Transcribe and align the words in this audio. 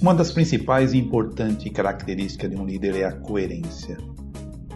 Uma 0.00 0.14
das 0.16 0.32
principais 0.32 0.92
e 0.92 0.98
importantes 0.98 1.72
características 1.72 2.50
de 2.50 2.56
um 2.56 2.66
líder 2.66 2.96
é 2.96 3.04
a 3.04 3.12
coerência. 3.12 3.96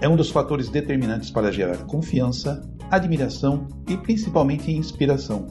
É 0.00 0.08
um 0.08 0.14
dos 0.14 0.30
fatores 0.30 0.68
determinantes 0.68 1.32
para 1.32 1.50
gerar 1.50 1.78
confiança, 1.78 2.62
admiração 2.88 3.66
e 3.88 3.96
principalmente 3.96 4.70
inspiração. 4.70 5.48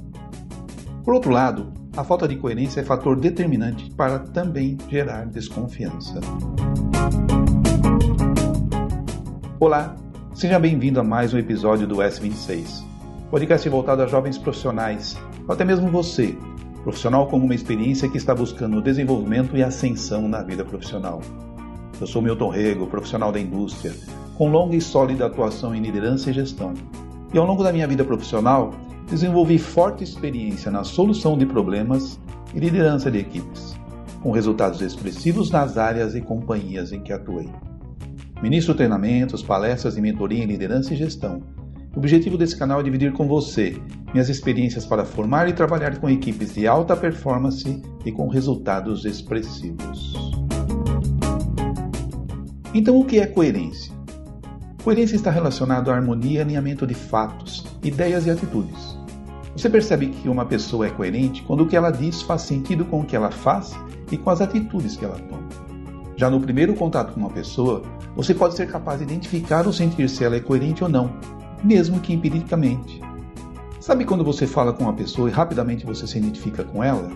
Por 1.04 1.14
outro 1.14 1.32
lado, 1.32 1.74
a 1.98 2.06
falta 2.06 2.26
de 2.26 2.38
coerência 2.38 2.80
é 2.80 2.84
fator 2.86 3.20
determinante 3.20 3.90
para 3.96 4.20
também 4.20 4.78
gerar 4.90 5.26
desconfiança. 5.26 6.22
Olá, 9.60 9.98
seja 10.34 10.58
bem-vindo 10.58 11.02
a 11.02 11.04
mais 11.04 11.34
um 11.34 11.38
episódio 11.38 11.86
do 11.86 11.98
S26, 11.98 12.95
podcast 13.30 13.68
voltado 13.68 14.04
a 14.04 14.08
jovens 14.08 14.38
profissionais, 14.38 15.18
ou 15.48 15.54
até 15.54 15.66
mesmo 15.66 15.90
você 15.90 16.38
profissional 16.84 17.26
com 17.26 17.38
uma 17.38 17.56
experiência 17.56 18.08
que 18.08 18.18
está 18.18 18.36
buscando 18.36 18.80
desenvolvimento 18.80 19.58
e 19.58 19.64
ascensão 19.64 20.28
na 20.28 20.44
vida 20.44 20.64
profissional. 20.64 21.20
Eu 22.00 22.06
sou 22.06 22.22
Milton 22.22 22.50
Rego, 22.50 22.86
profissional 22.86 23.32
da 23.32 23.40
indústria, 23.40 23.92
com 24.38 24.50
longa 24.50 24.76
e 24.76 24.82
sólida 24.82 25.26
atuação 25.26 25.74
em 25.74 25.82
liderança 25.82 26.30
e 26.30 26.34
gestão. 26.34 26.76
E 27.34 27.38
ao 27.40 27.46
longo 27.48 27.64
da 27.64 27.74
minha 27.74 27.88
vida 27.88 28.04
profissional, 28.04 28.72
desenvolvi 29.10 29.58
forte 29.58 30.04
experiência 30.04 30.70
na 30.70 30.84
solução 30.84 31.36
de 31.36 31.48
problemas 31.48 32.20
e 32.54 32.60
liderança 32.60 33.10
de 33.10 33.18
equipes, 33.18 33.76
com 34.22 34.30
resultados 34.30 34.80
expressivos 34.82 35.50
nas 35.50 35.80
áreas 35.80 36.14
e 36.14 36.22
companhias 36.22 36.92
em 36.92 37.02
que 37.02 37.12
atuei. 37.12 37.50
Ministro 38.44 38.76
treinamentos, 38.76 39.42
palestras 39.42 39.98
e 39.98 40.02
mentoria 40.02 40.44
em 40.44 40.48
liderança 40.48 40.94
e 40.94 40.98
gestão, 40.98 41.42
o 41.96 42.00
objetivo 42.00 42.38
desse 42.38 42.58
canal 42.58 42.82
é 42.82 42.84
dividir 42.84 43.14
com 43.14 43.26
você 43.26 43.82
minhas 44.14 44.28
experiências 44.28 44.86
para 44.86 45.06
formar 45.06 45.48
e 45.48 45.54
trabalhar 45.54 45.98
com 45.98 46.10
equipes 46.10 46.54
de 46.54 46.68
alta 46.68 46.96
performance 46.96 47.82
e 48.06 48.12
com 48.12 48.28
resultados 48.28 49.06
expressivos. 49.06 50.14
Então, 52.74 53.00
o 53.00 53.06
que 53.06 53.20
é 53.20 53.26
coerência? 53.26 53.94
Coerência 54.84 55.16
está 55.16 55.32
relacionado 55.32 55.90
à 55.90 55.96
harmonia 55.96 56.40
e 56.40 56.42
alinhamento 56.42 56.86
de 56.86 56.94
fatos, 56.94 57.66
ideias 57.82 58.26
e 58.26 58.30
atitudes. 58.30 58.98
Você 59.56 59.70
percebe 59.70 60.08
que 60.08 60.28
uma 60.28 60.46
pessoa 60.46 60.88
é 60.88 60.90
coerente 60.90 61.44
quando 61.44 61.62
o 61.62 61.68
que 61.68 61.78
ela 61.78 61.92
diz 61.92 62.22
faz 62.22 62.42
sentido 62.42 62.84
com 62.84 63.00
o 63.00 63.06
que 63.06 63.16
ela 63.16 63.32
faz 63.32 63.74
e 64.12 64.18
com 64.18 64.30
as 64.30 64.42
atitudes 64.42 64.98
que 64.98 65.06
ela 65.06 65.18
toma. 65.18 65.48
Já 66.18 66.30
no 66.30 66.42
primeiro 66.42 66.76
contato 66.76 67.14
com 67.14 67.22
uma 67.22 67.30
pessoa, 67.30 67.82
você 68.18 68.34
pode 68.34 68.56
ser 68.56 68.68
capaz 68.68 69.00
de 69.00 69.06
identificar 69.06 69.66
ou 69.66 69.72
sentir 69.72 70.10
se 70.10 70.26
ela 70.26 70.36
é 70.36 70.40
coerente 70.42 70.84
ou 70.84 70.90
não, 70.90 71.10
mesmo 71.66 72.00
que 72.00 72.14
empiricamente. 72.14 73.02
Sabe 73.80 74.06
quando 74.06 74.24
você 74.24 74.46
fala 74.46 74.72
com 74.72 74.84
uma 74.84 74.94
pessoa 74.94 75.28
e 75.28 75.34
rapidamente 75.34 75.86
você 75.86 76.06
se 76.06 76.18
identifica 76.18 76.64
com 76.64 76.84
ela? 76.84 77.10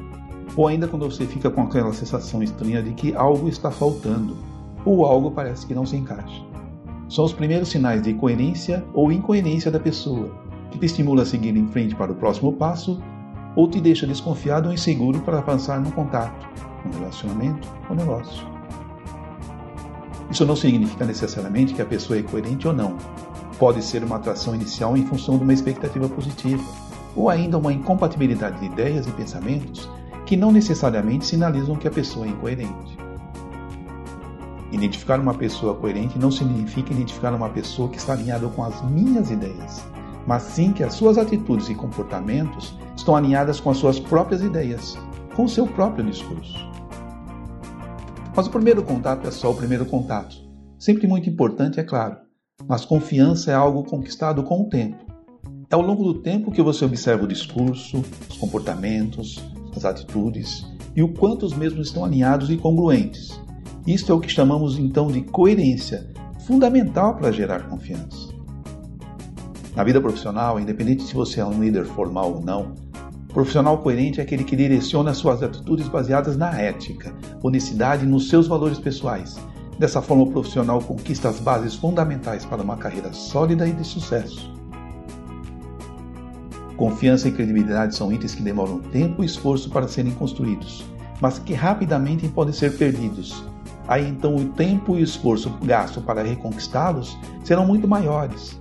Ou 0.56 0.68
ainda 0.68 0.88
quando 0.88 1.10
você 1.10 1.26
fica 1.28 1.52
com 1.52 1.62
aquela 1.62 1.94
sensação 1.94 2.42
estranha 2.42 2.82
de 2.82 2.92
que 2.94 3.14
algo 3.14 3.48
está 3.48 3.70
faltando, 3.70 4.36
ou 4.84 5.06
algo 5.06 5.30
parece 5.30 5.68
que 5.68 5.76
não 5.76 5.86
se 5.86 5.96
encaixa. 5.96 6.44
São 7.08 7.26
os 7.26 7.34
primeiros 7.34 7.70
sinais 7.70 8.02
de 8.02 8.14
coerência 8.16 8.84
ou 8.92 9.12
incoerência 9.12 9.70
da 9.70 9.80
pessoa, 9.80 10.32
que 10.72 10.80
te 10.80 10.86
estimula 10.88 11.22
a 11.22 11.26
seguir 11.26 11.56
em 11.56 11.68
frente 11.68 11.96
para 11.96 12.12
o 12.12 12.16
próximo 12.16 12.54
passo, 12.54 13.00
ou 13.56 13.70
te 13.70 13.80
deixa 13.80 14.08
desconfiado 14.08 14.68
ou 14.68 14.74
inseguro 14.74 15.20
para 15.20 15.38
avançar 15.38 15.80
no 15.80 15.92
contato, 15.92 16.48
no 16.86 17.00
relacionamento 17.00 17.68
ou 17.88 17.96
negócio. 17.96 18.48
Isso 20.32 20.46
não 20.46 20.56
significa 20.56 21.06
necessariamente 21.06 21.74
que 21.74 21.82
a 21.82 21.86
pessoa 21.86 22.18
é 22.18 22.24
coerente 22.24 22.68
ou 22.68 22.74
não, 22.74 22.96
Pode 23.60 23.84
ser 23.84 24.06
uma 24.06 24.16
atração 24.16 24.56
inicial 24.56 24.96
em 24.96 25.06
função 25.06 25.38
de 25.38 25.44
uma 25.44 25.54
expectativa 25.54 26.08
positiva, 26.08 26.64
ou 27.14 27.30
ainda 27.30 27.58
uma 27.58 27.74
incompatibilidade 27.74 28.58
de 28.60 28.68
ideias 28.68 29.06
e 29.06 29.12
pensamentos 29.12 29.90
que 30.26 30.38
não 30.38 30.50
necessariamente 30.50 31.26
sinalizam 31.26 31.76
que 31.76 31.88
a 31.88 31.92
pessoa 31.92 32.26
é 32.26 32.30
incoerente. 32.30 32.98
Identificar 34.72 35.20
uma 35.20 35.34
pessoa 35.34 35.76
coerente 35.76 36.18
não 36.18 36.32
significa 36.32 36.94
identificar 36.94 37.34
uma 37.34 37.50
pessoa 37.50 37.90
que 37.90 37.98
está 37.98 38.14
alinhada 38.14 38.48
com 38.48 38.64
as 38.64 38.82
minhas 38.90 39.30
ideias, 39.30 39.84
mas 40.26 40.44
sim 40.44 40.72
que 40.72 40.84
as 40.84 40.94
suas 40.94 41.18
atitudes 41.18 41.68
e 41.68 41.76
comportamentos 41.76 42.78
estão 42.96 43.14
alinhadas 43.14 43.60
com 43.60 43.72
as 43.72 43.78
suas 43.78 44.00
próprias 44.00 44.42
ideias, 44.42 44.98
com 45.36 45.44
o 45.44 45.50
seu 45.50 45.68
próprio 45.68 46.06
discurso. 46.06 46.66
Mas 48.34 48.48
o 48.48 48.52
primeiro 48.52 48.84
contato 48.84 49.28
é 49.28 49.32
só 49.32 49.52
o 49.52 49.56
primeiro 49.56 49.86
contato. 49.86 50.38
Sempre 50.78 51.08
muito 51.08 51.30
importante, 51.30 51.80
é 51.80 51.84
claro, 51.84 52.29
mas 52.68 52.86
confiança 52.86 53.52
é 53.52 53.56
algo 53.56 53.84
conquistado 53.84 54.44
com 54.44 54.62
o 54.62 54.70
tempo. 54.70 54.98
É 55.70 55.76
ao 55.76 55.82
longo 55.82 56.04
do 56.04 56.16
tempo 56.16 56.52
que 56.52 56.62
você 56.62 56.84
observa 56.84 57.24
o 57.24 57.28
discurso, 57.28 58.04
os 58.30 58.38
comportamentos, 58.38 59.44
as 59.76 59.86
atitudes 59.86 60.66
e 60.96 61.04
o 61.04 61.14
quanto 61.14 61.46
os 61.46 61.54
mesmos 61.54 61.88
estão 61.88 62.04
alinhados 62.04 62.50
e 62.50 62.58
congruentes. 62.58 63.40
Isto 63.86 64.12
é 64.12 64.16
o 64.16 64.20
que 64.20 64.30
chamamos 64.30 64.78
então 64.78 65.08
de 65.08 65.22
coerência, 65.22 66.12
fundamental 66.46 67.16
para 67.16 67.32
gerar 67.32 67.70
confiança. 67.70 68.30
Na 69.76 69.84
vida 69.84 70.02
profissional, 70.02 70.60
independente 70.60 71.04
se 71.04 71.14
você 71.14 71.40
é 71.40 71.46
um 71.46 71.62
líder 71.62 71.86
formal 71.86 72.34
ou 72.34 72.42
não, 72.42 72.74
profissional 73.32 73.78
coerente 73.78 74.20
é 74.20 74.24
aquele 74.24 74.44
que 74.44 74.56
direciona 74.56 75.14
suas 75.14 75.42
atitudes 75.44 75.88
baseadas 75.88 76.36
na 76.36 76.60
ética, 76.60 77.14
honestidade 77.44 78.04
e 78.04 78.08
nos 78.08 78.28
seus 78.28 78.48
valores 78.48 78.80
pessoais, 78.80 79.40
Dessa 79.80 80.02
forma, 80.02 80.24
o 80.24 80.32
profissional 80.32 80.82
conquista 80.82 81.30
as 81.30 81.40
bases 81.40 81.74
fundamentais 81.74 82.44
para 82.44 82.62
uma 82.62 82.76
carreira 82.76 83.14
sólida 83.14 83.66
e 83.66 83.72
de 83.72 83.86
sucesso. 83.86 84.54
Confiança 86.76 87.30
e 87.30 87.32
credibilidade 87.32 87.96
são 87.96 88.12
itens 88.12 88.36
que 88.36 88.44
demoram 88.44 88.80
tempo 88.80 89.24
e 89.24 89.26
esforço 89.26 89.70
para 89.70 89.88
serem 89.88 90.12
construídos, 90.12 90.84
mas 91.22 91.40
que 91.40 91.54
rapidamente 91.54 92.28
podem 92.28 92.54
ser 92.54 92.78
perdidos. 92.78 93.42
Aí 93.88 94.06
então 94.06 94.36
o 94.36 94.50
tempo 94.50 94.98
e 94.98 95.02
o 95.02 95.04
esforço 95.04 95.50
gasto 95.64 96.02
para 96.02 96.24
reconquistá-los 96.24 97.18
serão 97.46 97.66
muito 97.66 97.88
maiores. 97.88 98.60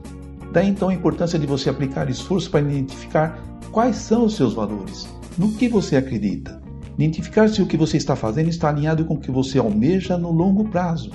Daí 0.52 0.68
então 0.68 0.88
a 0.88 0.94
importância 0.94 1.38
de 1.38 1.48
você 1.48 1.68
aplicar 1.68 2.08
esforço 2.08 2.48
para 2.48 2.60
identificar 2.60 3.42
quais 3.72 3.96
são 3.96 4.24
os 4.24 4.36
seus 4.36 4.54
valores, 4.54 5.08
no 5.36 5.52
que 5.52 5.68
você 5.68 5.96
acredita, 5.96 6.60
Identificar 6.98 7.48
se 7.48 7.62
o 7.62 7.66
que 7.66 7.76
você 7.76 7.96
está 7.96 8.16
fazendo 8.16 8.48
está 8.48 8.68
alinhado 8.68 9.04
com 9.04 9.14
o 9.14 9.20
que 9.20 9.30
você 9.30 9.56
almeja 9.56 10.18
no 10.18 10.32
longo 10.32 10.64
prazo. 10.68 11.12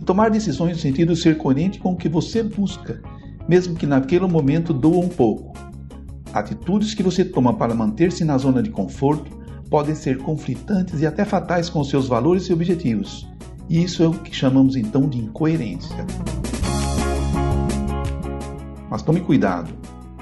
E 0.00 0.04
tomar 0.04 0.30
decisões 0.30 0.76
no 0.76 0.78
sentido 0.78 1.12
de 1.12 1.20
ser 1.20 1.36
coerente 1.36 1.80
com 1.80 1.92
o 1.92 1.96
que 1.96 2.08
você 2.08 2.40
busca, 2.40 3.02
mesmo 3.48 3.74
que 3.74 3.84
naquele 3.84 4.28
momento 4.28 4.72
doa 4.72 5.04
um 5.04 5.08
pouco. 5.08 5.52
Atitudes 6.32 6.94
que 6.94 7.02
você 7.02 7.24
toma 7.24 7.52
para 7.52 7.74
manter-se 7.74 8.24
na 8.24 8.38
zona 8.38 8.62
de 8.62 8.70
conforto 8.70 9.36
podem 9.68 9.96
ser 9.96 10.18
conflitantes 10.18 11.00
e 11.00 11.06
até 11.06 11.24
fatais 11.24 11.68
com 11.68 11.82
seus 11.82 12.06
valores 12.06 12.44
e 12.44 12.52
objetivos. 12.52 13.28
E 13.68 13.82
isso 13.82 14.04
é 14.04 14.06
o 14.06 14.12
que 14.12 14.32
chamamos 14.32 14.76
então 14.76 15.08
de 15.08 15.18
incoerência. 15.18 16.06
Mas 18.88 19.02
tome 19.02 19.20
cuidado. 19.20 19.74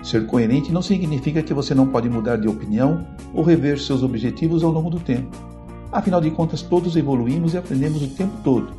Ser 0.02 0.26
coerente 0.26 0.72
não 0.72 0.82
significa 0.82 1.42
que 1.42 1.54
você 1.54 1.74
não 1.74 1.86
pode 1.86 2.10
mudar 2.10 2.36
de 2.36 2.48
opinião 2.48 3.06
ou 3.32 3.44
rever 3.44 3.78
seus 3.78 4.02
objetivos 4.02 4.64
ao 4.64 4.72
longo 4.72 4.90
do 4.90 4.98
tempo. 4.98 5.30
Afinal 5.92 6.20
de 6.20 6.30
contas, 6.30 6.60
todos 6.60 6.96
evoluímos 6.96 7.54
e 7.54 7.58
aprendemos 7.58 8.02
o 8.02 8.08
tempo 8.08 8.32
todo. 8.42 8.72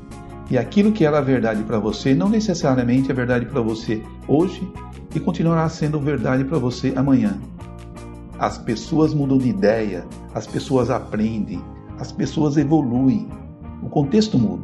E 0.52 0.58
aquilo 0.58 0.92
que 0.92 1.06
era 1.06 1.22
verdade 1.22 1.64
para 1.64 1.80
você 1.80 2.14
não 2.14 2.28
necessariamente 2.28 3.10
é 3.10 3.14
verdade 3.14 3.46
para 3.46 3.62
você 3.62 4.04
hoje 4.28 4.70
e 5.16 5.20
continuará 5.20 5.70
sendo 5.70 5.98
verdade 5.98 6.44
para 6.44 6.60
você 6.60 6.92
amanhã. 6.96 7.40
As 8.38 8.58
pessoas 8.58 9.14
mudam 9.14 9.38
de 9.38 9.48
ideia, 9.48 10.06
as 10.36 10.46
pessoas 10.46 10.90
aprendem, 10.90 11.64
as 11.98 12.12
pessoas 12.12 12.58
evoluem, 12.58 13.30
o 13.82 13.88
contexto 13.88 14.38
muda. 14.38 14.64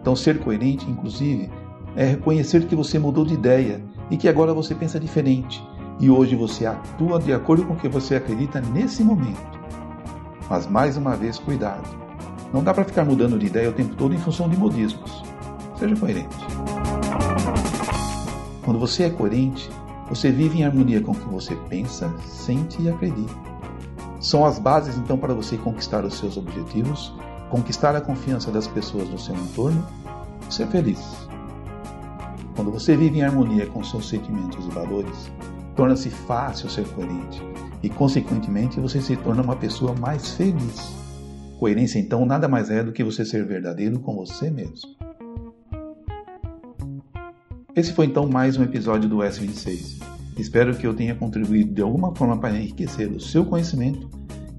Então, 0.00 0.14
ser 0.14 0.38
coerente, 0.38 0.88
inclusive, 0.88 1.50
é 1.96 2.04
reconhecer 2.04 2.66
que 2.66 2.76
você 2.76 2.98
mudou 2.98 3.24
de 3.24 3.34
ideia 3.34 3.82
e 4.10 4.16
que 4.16 4.28
agora 4.28 4.54
você 4.54 4.74
pensa 4.74 5.00
diferente 5.00 5.62
e 6.00 6.10
hoje 6.10 6.34
você 6.36 6.66
atua 6.66 7.18
de 7.18 7.32
acordo 7.32 7.64
com 7.64 7.74
o 7.74 7.76
que 7.76 7.88
você 7.88 8.16
acredita 8.16 8.60
nesse 8.60 9.02
momento. 9.02 9.60
Mas 10.48 10.66
mais 10.66 10.96
uma 10.96 11.16
vez, 11.16 11.38
cuidado. 11.38 11.88
Não 12.52 12.62
dá 12.62 12.74
para 12.74 12.84
ficar 12.84 13.04
mudando 13.04 13.38
de 13.38 13.46
ideia 13.46 13.70
o 13.70 13.72
tempo 13.72 13.94
todo 13.94 14.14
em 14.14 14.18
função 14.18 14.48
de 14.48 14.56
modismos. 14.56 15.22
Seja 15.78 15.96
coerente. 15.96 16.36
Quando 18.64 18.78
você 18.78 19.04
é 19.04 19.10
coerente, 19.10 19.70
você 20.08 20.30
vive 20.30 20.58
em 20.58 20.64
harmonia 20.64 21.00
com 21.00 21.12
o 21.12 21.14
que 21.14 21.28
você 21.28 21.56
pensa, 21.68 22.12
sente 22.26 22.80
e 22.82 22.88
acredita. 22.88 23.34
São 24.20 24.44
as 24.44 24.58
bases 24.58 24.96
então 24.96 25.16
para 25.16 25.34
você 25.34 25.56
conquistar 25.56 26.04
os 26.04 26.14
seus 26.18 26.36
objetivos, 26.36 27.12
conquistar 27.50 27.96
a 27.96 28.00
confiança 28.00 28.50
das 28.50 28.66
pessoas 28.66 29.08
no 29.08 29.18
seu 29.18 29.34
entorno 29.34 29.84
ser 30.52 30.66
feliz. 30.68 31.00
Quando 32.54 32.70
você 32.70 32.96
vive 32.96 33.18
em 33.18 33.22
harmonia 33.22 33.66
com 33.66 33.82
seus 33.82 34.08
sentimentos 34.08 34.66
e 34.66 34.70
valores, 34.70 35.30
torna-se 35.74 36.10
fácil 36.10 36.68
ser 36.68 36.86
coerente 36.88 37.42
e, 37.82 37.88
consequentemente, 37.88 38.80
você 38.80 39.00
se 39.00 39.16
torna 39.16 39.42
uma 39.42 39.56
pessoa 39.56 39.94
mais 39.94 40.34
feliz. 40.34 40.94
Coerência, 41.58 41.98
então, 41.98 42.26
nada 42.26 42.48
mais 42.48 42.70
é 42.70 42.82
do 42.82 42.92
que 42.92 43.04
você 43.04 43.24
ser 43.24 43.44
verdadeiro 43.44 43.98
com 44.00 44.14
você 44.14 44.50
mesmo. 44.50 44.90
Esse 47.74 47.92
foi 47.92 48.06
então 48.06 48.28
mais 48.28 48.58
um 48.58 48.62
episódio 48.62 49.08
do 49.08 49.18
S26. 49.18 50.02
Espero 50.38 50.76
que 50.76 50.86
eu 50.86 50.92
tenha 50.92 51.14
contribuído 51.14 51.72
de 51.72 51.80
alguma 51.80 52.14
forma 52.14 52.38
para 52.38 52.54
enriquecer 52.54 53.10
o 53.10 53.20
seu 53.20 53.44
conhecimento 53.44 54.10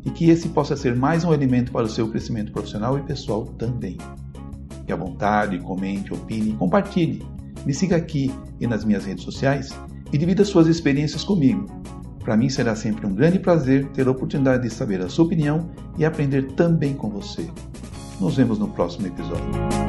e 0.03 0.09
que 0.09 0.29
esse 0.29 0.49
possa 0.49 0.75
ser 0.75 0.95
mais 0.95 1.23
um 1.23 1.33
elemento 1.33 1.71
para 1.71 1.85
o 1.85 1.89
seu 1.89 2.09
crescimento 2.09 2.51
profissional 2.51 2.97
e 2.97 3.03
pessoal 3.03 3.45
também. 3.45 3.97
Fique 4.79 4.91
à 4.91 4.95
vontade, 4.95 5.59
comente, 5.59 6.13
opine, 6.13 6.53
compartilhe. 6.53 7.23
Me 7.65 7.73
siga 7.73 7.95
aqui 7.95 8.31
e 8.59 8.65
nas 8.65 8.83
minhas 8.83 9.05
redes 9.05 9.23
sociais 9.23 9.73
e 10.13 10.17
divida 10.17 10.45
suas 10.45 10.67
experiências 10.67 11.23
comigo. 11.23 11.65
Para 12.19 12.37
mim 12.37 12.47
será 12.47 12.75
sempre 12.75 13.05
um 13.05 13.13
grande 13.13 13.39
prazer 13.39 13.85
ter 13.89 14.07
a 14.07 14.11
oportunidade 14.11 14.63
de 14.63 14.69
saber 14.69 15.01
a 15.01 15.09
sua 15.09 15.25
opinião 15.25 15.69
e 15.97 16.05
aprender 16.05 16.53
também 16.53 16.93
com 16.93 17.09
você. 17.09 17.49
Nos 18.21 18.37
vemos 18.37 18.59
no 18.59 18.69
próximo 18.69 19.07
episódio. 19.07 19.82